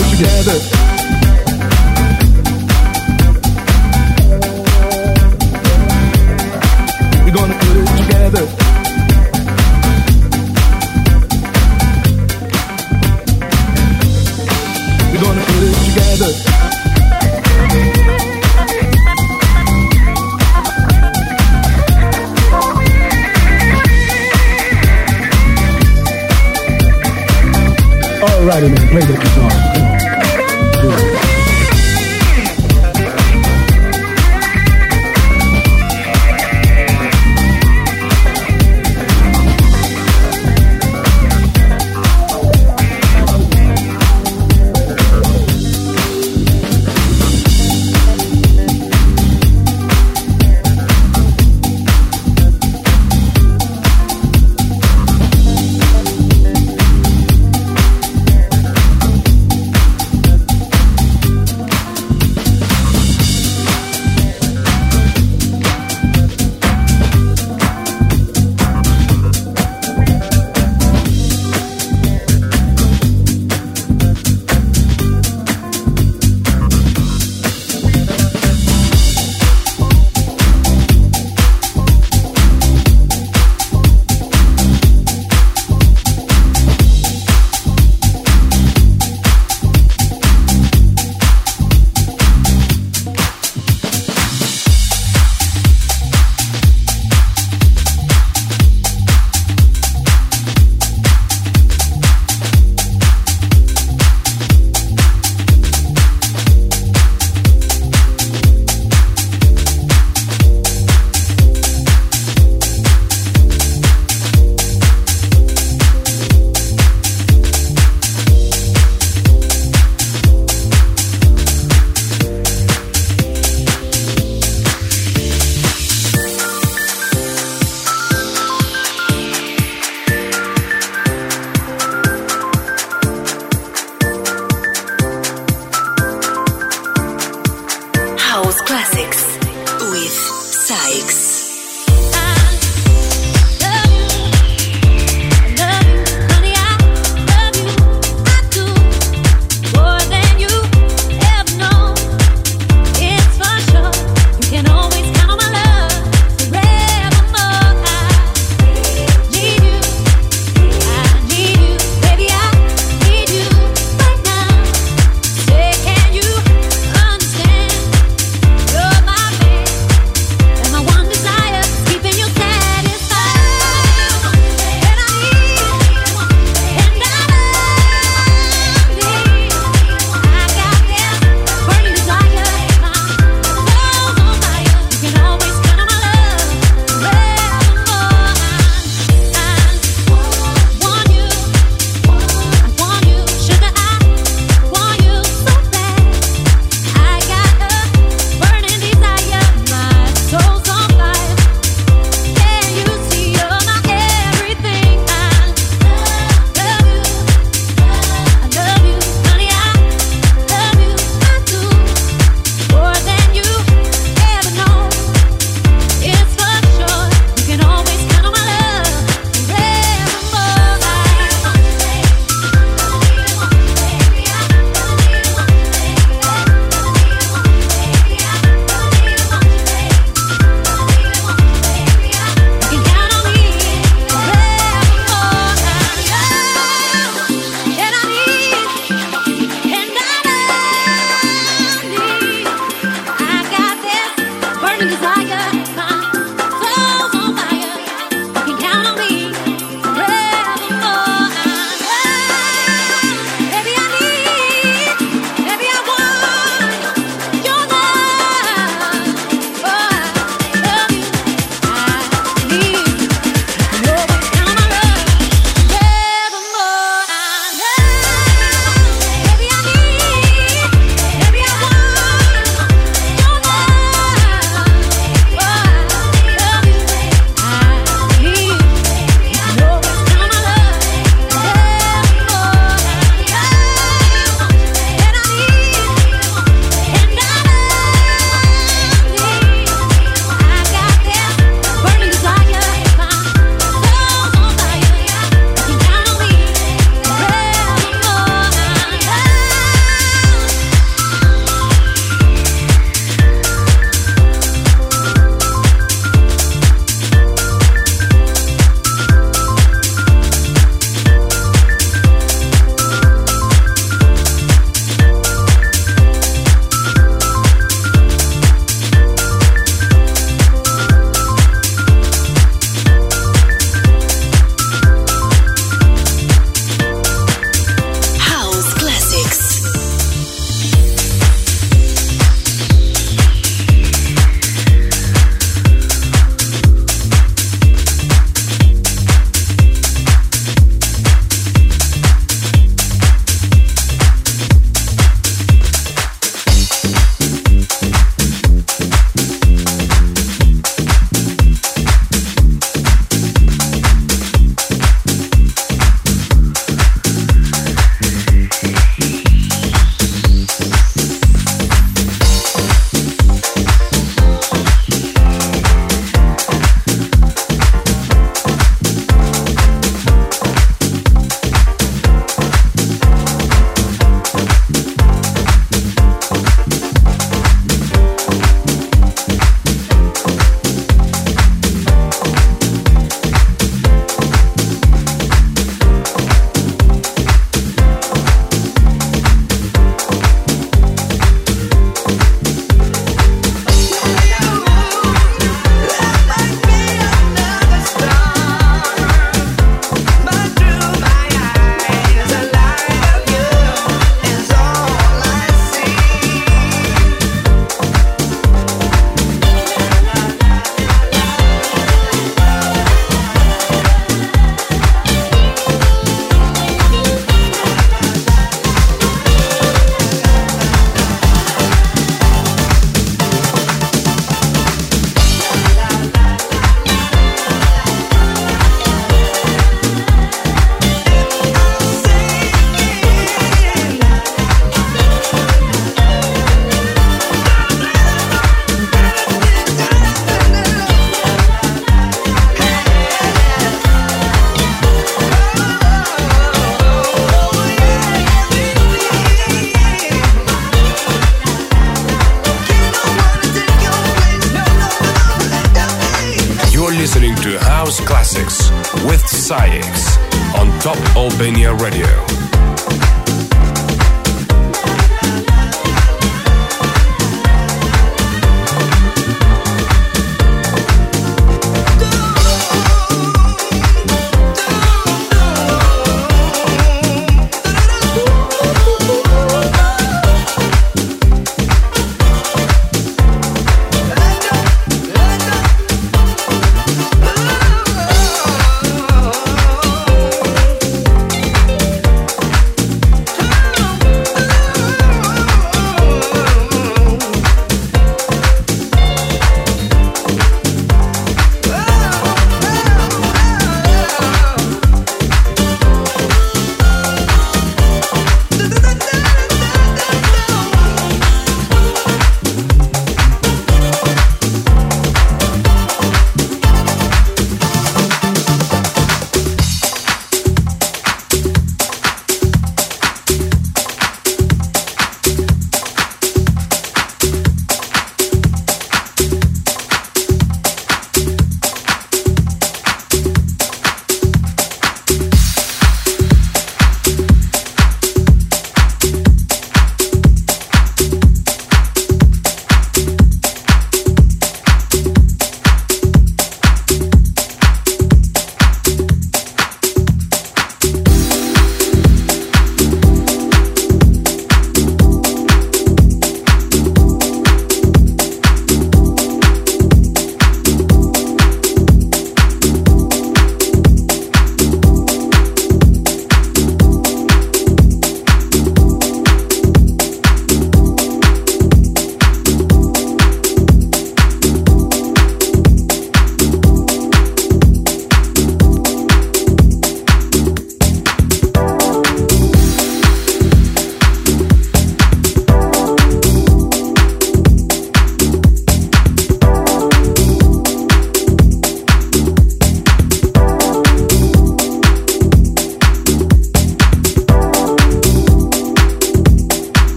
[0.00, 0.95] Together.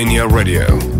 [0.00, 0.99] Albania Radio.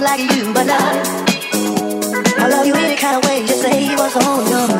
[0.00, 1.02] like you, but I,
[2.38, 3.44] I love you any kind of way.
[3.46, 4.79] Just say what's on your mind.